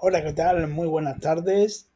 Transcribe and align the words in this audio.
Hola, 0.00 0.22
¿qué 0.22 0.32
tal? 0.32 0.68
Muy 0.68 0.86
buenas 0.86 1.18
tardes. 1.18 1.88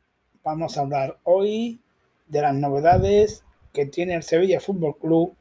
Vamos 0.43 0.77
a 0.77 0.81
hablar 0.81 1.19
hoy 1.23 1.81
de 2.27 2.43
las 2.43 2.53
novedades 2.53 3.45
que 3.73 3.87
tiene 3.87 4.15
el 4.15 4.25
Sevilla 4.25 4.59
Fútbol 4.59 4.99
Club 4.99 5.37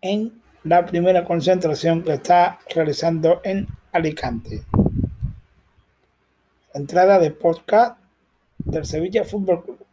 en 0.00 0.40
la 0.62 0.86
primera 0.86 1.24
concentración 1.24 2.04
que 2.04 2.12
está 2.12 2.60
realizando 2.72 3.40
en 3.42 3.66
Alicante. 3.90 4.62
Entrada 6.74 7.18
de 7.18 7.32
podcast 7.32 7.98
del 8.58 8.86
Sevilla 8.86 9.24
Fútbol 9.24 9.64
Club. 9.64 9.84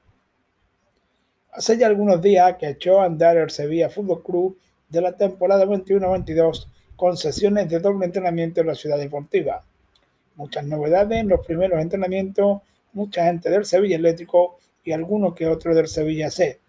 Hace 1.52 1.80
ya 1.80 1.88
algunos 1.88 2.22
días 2.22 2.58
que 2.60 2.70
echó 2.70 3.02
a 3.02 3.06
andar 3.06 3.38
el 3.38 3.50
Sevilla 3.50 3.90
Fútbol 3.90 4.22
Club 4.22 4.60
de 4.88 5.02
la 5.02 5.14
temporada 5.14 5.66
21-22 5.66 6.68
con 6.96 7.18
sesiones 7.18 7.68
de 7.68 7.80
doble 7.80 8.06
entrenamiento 8.06 8.62
en 8.62 8.68
la 8.68 8.76
ciudad 8.76 9.00
deportiva 9.00 9.64
muchas 10.38 10.66
novedades 10.66 11.20
en 11.20 11.28
los 11.28 11.46
primeros 11.46 11.82
entrenamientos, 11.82 12.62
mucha 12.94 13.26
gente 13.26 13.50
del 13.50 13.66
Sevilla 13.66 13.98
Eléctrico 13.98 14.58
y 14.84 14.94
algunos 14.94 15.34
que 15.34 15.48
otros 15.48 15.76
del 15.76 15.88
Sevilla 15.88 16.32
C. 16.32 16.62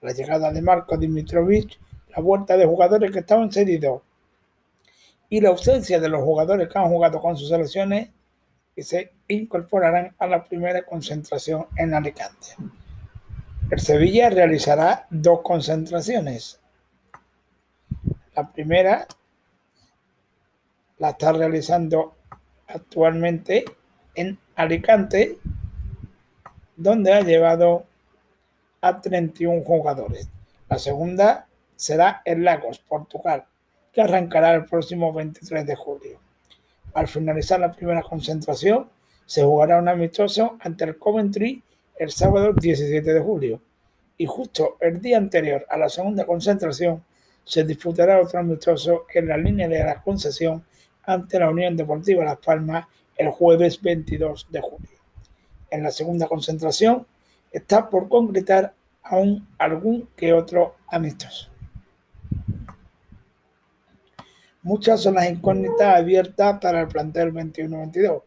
La 0.00 0.12
llegada 0.12 0.50
de 0.50 0.60
Marco 0.60 0.96
Dimitrovic, 0.96 1.78
la 2.16 2.22
vuelta 2.22 2.56
de 2.56 2.66
jugadores 2.66 3.10
que 3.12 3.20
estaban 3.20 3.52
cedidos 3.52 4.02
y 5.28 5.40
la 5.40 5.50
ausencia 5.50 6.00
de 6.00 6.08
los 6.08 6.22
jugadores 6.22 6.68
que 6.68 6.78
han 6.78 6.88
jugado 6.88 7.20
con 7.20 7.36
sus 7.36 7.48
selecciones 7.48 8.10
que 8.74 8.82
se 8.82 9.12
incorporarán 9.28 10.14
a 10.18 10.26
la 10.26 10.42
primera 10.42 10.84
concentración 10.84 11.66
en 11.76 11.94
Alicante. 11.94 12.48
El 13.70 13.80
Sevilla 13.80 14.30
realizará 14.30 15.06
dos 15.10 15.40
concentraciones. 15.42 16.60
La 18.34 18.50
primera 18.50 19.06
la 20.98 21.10
está 21.10 21.32
realizando 21.32 22.16
actualmente 22.66 23.64
en 24.14 24.38
Alicante, 24.56 25.38
donde 26.76 27.12
ha 27.12 27.20
llevado 27.20 27.84
a 28.80 29.00
31 29.00 29.62
jugadores. 29.62 30.28
La 30.68 30.78
segunda 30.78 31.46
será 31.76 32.22
en 32.24 32.44
Lagos, 32.44 32.78
Portugal, 32.78 33.44
que 33.92 34.02
arrancará 34.02 34.54
el 34.54 34.64
próximo 34.64 35.12
23 35.12 35.66
de 35.66 35.76
julio. 35.76 36.18
Al 36.94 37.08
finalizar 37.08 37.60
la 37.60 37.72
primera 37.72 38.02
concentración, 38.02 38.88
se 39.26 39.42
jugará 39.42 39.78
un 39.78 39.88
amistoso 39.88 40.56
ante 40.60 40.84
el 40.84 40.98
Coventry 40.98 41.62
el 41.96 42.10
sábado 42.10 42.52
17 42.52 43.12
de 43.12 43.20
julio. 43.20 43.60
Y 44.16 44.26
justo 44.26 44.76
el 44.80 45.00
día 45.00 45.18
anterior 45.18 45.66
a 45.68 45.76
la 45.76 45.88
segunda 45.88 46.24
concentración, 46.24 47.04
se 47.44 47.64
disputará 47.64 48.20
otro 48.20 48.38
amistoso 48.38 49.06
en 49.12 49.28
la 49.28 49.36
línea 49.36 49.68
de 49.68 49.84
la 49.84 50.02
concesión 50.02 50.64
ante 51.06 51.38
la 51.38 51.50
Unión 51.50 51.76
Deportiva 51.76 52.24
Las 52.24 52.38
Palmas 52.38 52.86
el 53.16 53.30
jueves 53.30 53.80
22 53.80 54.48
de 54.50 54.60
julio. 54.60 54.98
En 55.70 55.82
la 55.82 55.90
segunda 55.90 56.26
concentración 56.26 57.06
está 57.52 57.88
por 57.88 58.08
concretar 58.08 58.74
aún 59.02 59.46
algún 59.58 60.08
que 60.16 60.32
otro 60.32 60.76
amistoso. 60.88 61.48
Muchas 64.62 65.02
son 65.02 65.14
las 65.14 65.28
incógnitas 65.28 65.98
abiertas 65.98 66.58
para 66.58 66.80
el 66.80 66.88
plantel 66.88 67.32
21-22. 67.32 68.22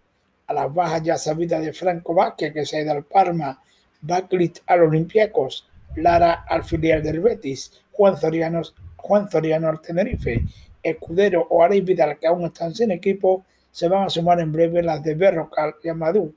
A 0.46 0.54
las 0.54 0.74
bajas 0.74 1.04
ya 1.04 1.18
sabidas 1.18 1.66
de 1.66 1.74
Franco 1.74 2.14
Vázquez, 2.14 2.54
que 2.54 2.66
se 2.66 2.78
ha 2.78 2.82
ido 2.82 2.92
al 2.92 3.04
Parma, 3.04 3.60
Baclit 4.02 4.60
al 4.68 4.84
Olympiacos, 4.84 5.68
Lara 5.96 6.46
al 6.48 6.64
filial 6.64 7.02
del 7.02 7.22
Betis, 7.22 7.72
Juan 7.92 8.18
Soriano, 8.18 8.62
Juan 8.98 9.30
Soriano 9.32 9.70
al 9.70 9.82
Tenerife 9.82 10.44
Escudero 10.84 11.48
o 11.50 11.64
Aris 11.64 11.84
Vidal, 11.84 12.18
que 12.20 12.28
aún 12.28 12.46
están 12.46 12.74
sin 12.76 12.92
equipo, 12.92 13.46
se 13.72 13.88
van 13.88 14.06
a 14.06 14.10
sumar 14.10 14.40
en 14.40 14.52
breve 14.52 14.82
las 14.82 15.04
de 15.04 15.16
Berrocal 15.16 15.76
y 15.84 15.90
Amadou, 15.90 16.34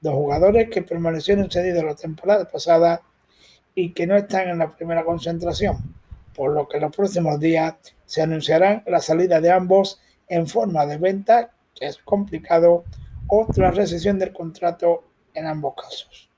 dos 0.00 0.14
jugadores 0.14 0.70
que 0.70 0.82
permanecieron 0.82 1.50
cedidos 1.50 1.84
la 1.84 1.94
temporada 1.94 2.48
pasada 2.50 3.02
y 3.74 3.92
que 3.92 4.06
no 4.06 4.16
están 4.16 4.48
en 4.48 4.58
la 4.58 4.70
primera 4.70 5.04
concentración, 5.04 5.94
por 6.34 6.52
lo 6.52 6.68
que 6.68 6.76
en 6.76 6.84
los 6.84 6.96
próximos 6.96 7.40
días 7.40 7.74
se 8.04 8.22
anunciarán 8.22 8.82
la 8.86 9.00
salida 9.00 9.40
de 9.40 9.50
ambos 9.50 10.00
en 10.28 10.46
forma 10.46 10.86
de 10.86 10.98
venta, 10.98 11.50
que 11.74 11.86
es 11.86 11.98
complicado, 11.98 12.84
o 13.28 13.46
la 13.56 13.70
recesión 13.70 14.18
del 14.18 14.32
contrato 14.32 15.04
en 15.34 15.46
ambos 15.46 15.74
casos. 15.74 16.30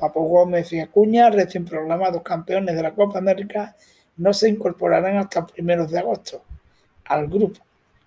Papo 0.00 0.22
Gómez 0.22 0.72
y 0.72 0.80
Acuña, 0.80 1.28
recién 1.28 1.66
programados 1.66 2.22
campeones 2.22 2.74
de 2.74 2.82
la 2.82 2.94
Copa 2.94 3.18
América, 3.18 3.76
no 4.16 4.32
se 4.32 4.48
incorporarán 4.48 5.18
hasta 5.18 5.46
primeros 5.46 5.90
de 5.90 5.98
agosto 5.98 6.42
al 7.04 7.28
grupo. 7.28 7.60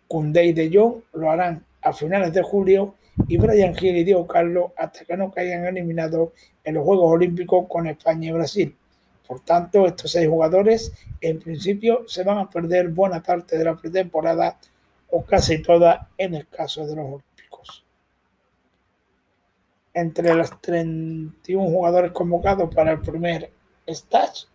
Cunde 0.07 0.43
y 0.45 0.53
De 0.53 0.71
Jong 0.73 1.03
lo 1.13 1.29
harán 1.29 1.63
a 1.81 1.93
finales 1.93 2.33
de 2.33 2.41
julio 2.41 2.95
y 3.27 3.37
Brian 3.37 3.75
Gil 3.75 3.95
y 3.95 4.03
Diego 4.03 4.25
Carlos 4.25 4.71
hasta 4.75 5.05
que 5.05 5.15
no 5.15 5.31
caigan 5.31 5.65
eliminados 5.65 6.29
en 6.63 6.75
los 6.75 6.83
Juegos 6.83 7.11
Olímpicos 7.11 7.67
con 7.69 7.87
España 7.87 8.29
y 8.29 8.31
Brasil. 8.31 8.75
Por 9.27 9.41
tanto, 9.41 9.85
estos 9.85 10.11
seis 10.11 10.27
jugadores 10.27 10.91
en 11.21 11.39
principio 11.39 12.03
se 12.07 12.23
van 12.23 12.39
a 12.39 12.49
perder 12.49 12.89
buena 12.89 13.21
parte 13.21 13.57
de 13.57 13.63
la 13.63 13.75
pretemporada 13.75 14.57
o 15.11 15.23
casi 15.23 15.61
toda 15.61 16.09
en 16.17 16.33
el 16.33 16.47
caso 16.47 16.85
de 16.87 16.95
los. 16.95 17.21
Entre 19.93 20.33
los 20.33 20.59
31 20.61 21.69
jugadores 21.69 22.11
convocados 22.11 22.73
para 22.73 22.93
el 22.93 23.01
primer 23.01 23.51
stage 23.85 24.47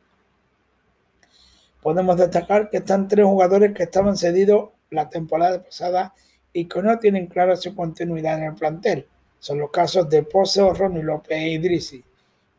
podemos 1.83 2.17
destacar 2.17 2.71
que 2.71 2.79
están 2.79 3.09
tres 3.09 3.25
jugadores 3.25 3.73
que 3.73 3.85
estaban 3.85 4.17
cedidos 4.17 4.71
la 4.91 5.09
temporada 5.09 5.63
pasada 5.63 6.13
y 6.53 6.67
que 6.67 6.83
no 6.83 6.99
tienen 6.99 7.27
clara 7.27 7.57
su 7.57 7.75
continuidad 7.75 8.39
en 8.39 8.45
el 8.45 8.55
plantel. 8.55 9.07
Son 9.39 9.59
los 9.59 9.71
casos 9.71 10.09
de 10.11 10.23
Pozo, 10.25 10.73
Ronnie 10.73 11.03
López 11.03 11.39
e 11.39 11.51
Idrisi. 11.51 12.03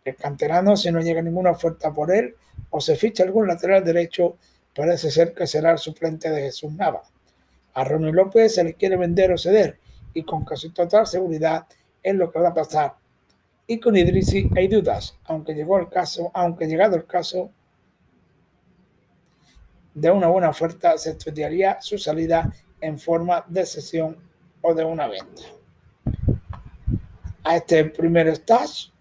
El 0.05 0.15
canterano, 0.15 0.77
si 0.77 0.91
no 0.91 1.01
llega 1.01 1.21
ninguna 1.21 1.51
oferta 1.51 1.93
por 1.93 2.11
él 2.11 2.35
o 2.69 2.79
se 2.79 2.95
ficha 2.95 3.23
algún 3.23 3.47
lateral 3.47 3.83
derecho, 3.83 4.37
parece 4.73 5.11
ser 5.11 5.33
que 5.33 5.45
será 5.47 5.71
el 5.71 5.77
suplente 5.77 6.29
de 6.29 6.43
Jesús 6.43 6.71
Nava. 6.71 7.03
A 7.73 7.83
Ronnie 7.83 8.13
López 8.13 8.55
se 8.55 8.63
le 8.63 8.75
quiere 8.75 8.95
vender 8.95 9.31
o 9.31 9.37
ceder 9.37 9.79
y 10.13 10.23
con 10.23 10.45
casi 10.45 10.69
total 10.69 11.05
seguridad 11.05 11.67
es 12.03 12.15
lo 12.15 12.31
que 12.31 12.39
va 12.39 12.49
a 12.49 12.53
pasar. 12.53 12.95
Y 13.67 13.79
con 13.79 13.95
Idrisi 13.95 14.49
hay 14.55 14.67
dudas, 14.67 15.17
aunque 15.25 15.53
llegó 15.53 15.77
el 15.77 15.89
caso, 15.89 16.31
aunque 16.33 16.67
llegado 16.67 16.95
el 16.95 17.05
caso, 17.05 17.51
de 19.93 20.09
una 20.09 20.27
buena 20.27 20.49
oferta 20.49 20.97
se 20.97 21.11
estudiaría 21.11 21.81
su 21.81 21.97
salida 21.97 22.51
en 22.81 22.97
forma 22.97 23.45
de 23.47 23.65
sesión 23.65 24.17
o 24.61 24.73
de 24.73 24.83
una 24.83 25.07
venta. 25.07 25.43
A 27.43 27.57
este 27.57 27.85
primer 27.85 28.27
stage 28.29 28.91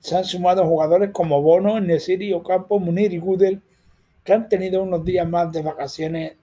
se 0.00 0.16
han 0.16 0.24
sumado 0.24 0.66
jugadores 0.66 1.10
como 1.12 1.40
Bono, 1.40 1.80
Nesiri, 1.80 2.32
Ocampo, 2.32 2.78
Munir 2.78 3.12
y 3.14 3.18
Gudel, 3.18 3.62
que 4.22 4.32
han 4.32 4.48
tenido 4.48 4.82
unos 4.82 5.04
días 5.04 5.28
más 5.28 5.50
de 5.50 5.62
vacaciones 5.62 6.36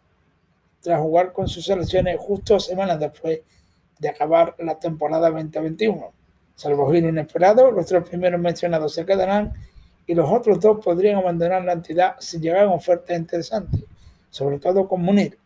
tras 0.82 1.00
jugar 1.00 1.32
con 1.32 1.48
sus 1.48 1.66
selecciones 1.66 2.18
justo 2.20 2.60
semanas 2.60 3.00
después 3.00 3.42
de 4.02 4.10
acabar 4.10 4.56
la 4.58 4.80
temporada 4.80 5.30
2021. 5.30 6.12
Salvo 6.56 6.92
giro 6.92 7.08
inesperado, 7.08 7.72
los 7.72 7.86
tres 7.86 8.04
primeros 8.04 8.42
mencionados 8.42 8.96
se 8.96 9.06
quedarán 9.06 9.54
y 10.08 10.16
los 10.16 10.28
otros 10.30 10.60
dos 10.60 10.84
podrían 10.84 11.18
abandonar 11.18 11.64
la 11.64 11.74
entidad 11.74 12.16
si 12.20 12.40
llegaran 12.40 12.70
ofertas 12.70 13.16
interesantes, 13.16 13.84
sobre 14.32 14.58
todo 14.58 14.88
con 14.88 15.04
Munir. 15.04 15.38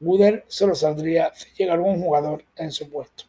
Woodell 0.00 0.42
solo 0.48 0.74
saldría 0.74 1.30
si 1.34 1.50
llega 1.54 1.74
algún 1.74 2.02
jugador 2.02 2.44
en 2.56 2.72
su 2.72 2.90
puesto. 2.90 3.24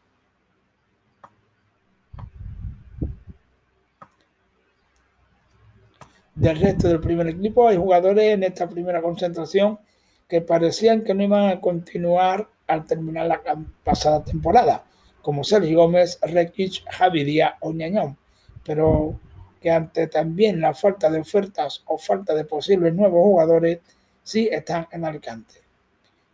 Del 6.34 6.60
resto 6.60 6.88
del 6.88 7.00
primer 7.00 7.28
equipo 7.28 7.68
hay 7.68 7.78
jugadores 7.78 8.34
en 8.34 8.42
esta 8.42 8.68
primera 8.68 9.00
concentración 9.00 9.78
que 10.28 10.42
parecían 10.42 11.04
que 11.04 11.14
no 11.14 11.22
iban 11.24 11.50
a 11.52 11.62
continuar 11.62 12.50
al 12.72 12.86
terminar 12.86 13.28
la 13.28 13.42
pasada 13.84 14.24
temporada, 14.24 14.86
como 15.22 15.44
Sergio 15.44 15.80
Gómez, 15.80 16.20
Rekic, 16.22 16.84
Javi 16.90 17.24
Díaz 17.24 17.54
o 17.60 17.74
Ñañón. 17.74 18.18
Pero 18.64 19.20
que 19.60 19.70
ante 19.70 20.08
también 20.08 20.62
la 20.62 20.74
falta 20.74 21.10
de 21.10 21.20
ofertas 21.20 21.84
o 21.86 21.98
falta 21.98 22.34
de 22.34 22.46
posibles 22.46 22.94
nuevos 22.96 23.22
jugadores, 23.24 23.80
sí 24.24 24.50
están 24.52 24.88
en 24.92 25.06
Alicante. 25.06 25.56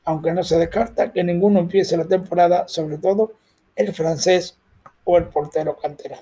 Aunque 0.06 0.32
no 0.32 0.44
se 0.44 0.58
descarta 0.58 1.12
que 1.12 1.24
ninguno 1.24 1.60
empiece 1.60 1.98
la 1.98 2.06
temporada, 2.06 2.68
sobre 2.68 2.98
todo 2.98 3.34
el 3.76 3.94
francés 3.94 4.58
o 5.04 5.18
el 5.18 5.26
portero 5.26 5.76
canterano. 5.76 6.22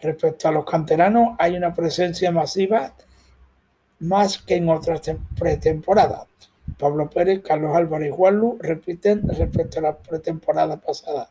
Respecto 0.00 0.48
a 0.48 0.52
los 0.52 0.64
canteranos, 0.64 1.34
hay 1.38 1.56
una 1.56 1.74
presencia 1.74 2.30
masiva 2.30 2.94
más 4.00 4.38
que 4.38 4.56
en 4.56 4.68
otras 4.68 5.00
pretemporadas. 5.38 6.26
Pablo 6.78 7.08
Pérez, 7.10 7.42
Carlos 7.42 7.76
Álvarez 7.76 8.08
y 8.08 8.16
Juanlu 8.16 8.58
repiten 8.60 9.28
respecto 9.28 9.78
a 9.78 9.82
la 9.82 9.98
pretemporada 9.98 10.80
pasada. 10.80 11.30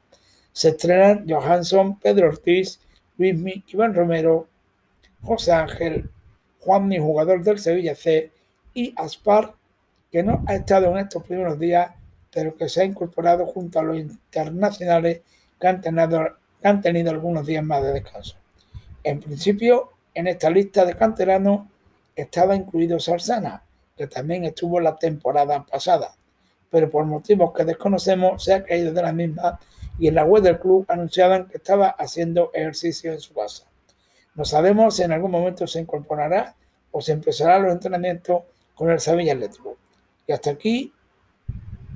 Se 0.51 0.69
estrenan 0.69 1.25
Johansson, 1.27 1.99
Pedro 1.99 2.27
Ortiz, 2.27 2.79
Luismi, 3.17 3.63
Iván 3.67 3.93
Romero, 3.93 4.47
José 5.21 5.51
Ángel, 5.51 6.09
Juanmi, 6.59 6.97
jugador 6.99 7.43
del 7.43 7.59
Sevilla 7.59 7.95
C, 7.95 8.31
y 8.73 8.93
Aspar, 8.97 9.53
que 10.11 10.23
no 10.23 10.43
ha 10.47 10.55
estado 10.55 10.91
en 10.91 10.97
estos 10.97 11.23
primeros 11.23 11.59
días 11.59 11.91
pero 12.33 12.55
que 12.55 12.67
se 12.67 12.81
ha 12.81 12.85
incorporado 12.85 13.45
junto 13.45 13.79
a 13.79 13.83
los 13.83 13.97
internacionales 13.97 15.21
que 15.59 15.67
han 15.67 15.81
tenido, 15.81 16.37
han 16.63 16.81
tenido 16.81 17.11
algunos 17.11 17.45
días 17.45 17.63
más 17.63 17.83
de 17.83 17.93
descanso. 17.93 18.35
En 19.03 19.19
principio, 19.19 19.91
en 20.13 20.27
esta 20.27 20.49
lista 20.49 20.85
de 20.85 20.95
canteranos 20.95 21.67
estaba 22.15 22.55
incluido 22.55 22.99
Sarsana, 22.99 23.63
que 23.95 24.07
también 24.07 24.43
estuvo 24.45 24.79
la 24.79 24.95
temporada 24.95 25.65
pasada, 25.65 26.15
pero 26.69 26.89
por 26.89 27.05
motivos 27.05 27.53
que 27.53 27.65
desconocemos 27.65 28.43
se 28.43 28.53
ha 28.53 28.63
caído 28.63 28.91
de 28.91 29.01
la 29.01 29.13
misma 29.13 29.59
y 29.99 30.07
en 30.07 30.15
la 30.15 30.25
web 30.25 30.43
del 30.43 30.59
club 30.59 30.85
anunciaban 30.87 31.47
que 31.47 31.57
estaba 31.57 31.89
haciendo 31.89 32.49
ejercicio 32.53 33.11
en 33.13 33.19
su 33.19 33.33
casa. 33.33 33.65
No 34.35 34.45
sabemos 34.45 34.95
si 34.95 35.03
en 35.03 35.11
algún 35.11 35.31
momento 35.31 35.67
se 35.67 35.79
incorporará 35.79 36.55
o 36.91 37.01
se 37.01 37.11
empezará 37.11 37.59
los 37.59 37.71
entrenamientos 37.71 38.43
con 38.73 38.89
el 38.89 38.99
Sevilla 38.99 39.33
Atlético. 39.33 39.77
Y 40.25 40.31
hasta 40.31 40.51
aquí, 40.51 40.91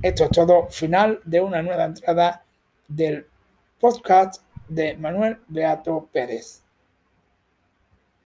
esto 0.01 0.25
es 0.25 0.29
todo, 0.29 0.67
final 0.67 1.19
de 1.25 1.41
una 1.41 1.63
nueva 1.63 1.85
entrada 1.85 2.43
del 2.87 3.25
podcast 3.79 4.43
de 4.67 4.95
Manuel 4.97 5.39
Beato 5.47 6.07
Pérez. 6.11 6.61